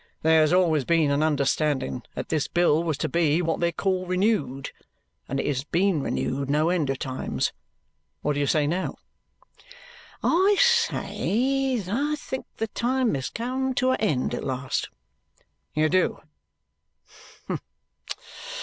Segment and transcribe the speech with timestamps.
[0.23, 4.07] "There has always been an understanding that this bill was to be what they call
[4.07, 4.71] renewed.
[5.29, 7.53] And it has been renewed no end of times.
[8.23, 8.95] What do you say now?"
[10.23, 14.89] "I say that I think the times is come to a end at last."
[15.75, 16.17] "You do?